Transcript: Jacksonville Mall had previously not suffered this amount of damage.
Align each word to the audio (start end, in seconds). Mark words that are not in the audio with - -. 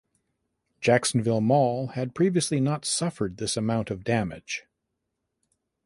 Jacksonville 0.79 1.41
Mall 1.41 1.89
had 1.89 2.15
previously 2.15 2.59
not 2.59 2.85
suffered 2.85 3.37
this 3.37 3.55
amount 3.55 3.91
of 3.91 4.03
damage. 4.03 4.65